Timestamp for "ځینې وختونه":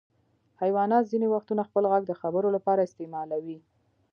1.11-1.61